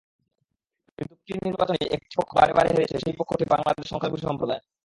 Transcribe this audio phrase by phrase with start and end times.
[0.97, 4.61] কিন্তু প্রতিটি নির্বাচনেই একটি পক্ষ বারে বারে হেরেছে—সেই পক্ষটি বাংলাদেশের সংখ্যালঘু সম্প্রদায়।